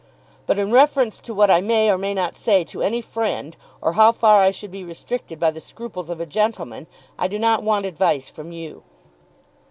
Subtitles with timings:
[0.47, 3.93] "But in reference to what I may or may not say to any friend, or
[3.93, 6.87] how far I should be restricted by the scruples of a gentleman,
[7.19, 8.81] I do not want advice from you."